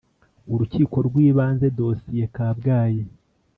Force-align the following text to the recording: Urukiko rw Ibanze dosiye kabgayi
Urukiko 0.53 0.95
rw 1.07 1.15
Ibanze 1.27 1.67
dosiye 1.77 2.23
kabgayi 2.35 3.03